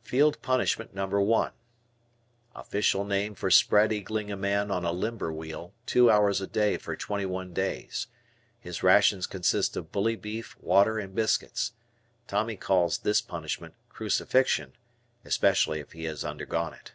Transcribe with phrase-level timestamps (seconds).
[0.00, 1.34] Field Punishment No.
[1.34, 1.50] I.
[2.54, 6.78] Official name for spread eagling a man on a limber wheel, two hours a day
[6.78, 8.06] for twenty one days.
[8.58, 11.72] His rations consist of bully beef, water, and biscuits.
[12.26, 14.72] Tommy calls this punishment "Crucifixion,"
[15.26, 16.92] especially if he has undergone it.